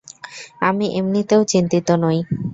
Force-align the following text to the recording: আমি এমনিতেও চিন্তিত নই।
আমি 0.61 0.85
এমনিতেও 0.99 1.41
চিন্তিত 1.51 1.87
নই। 2.03 2.17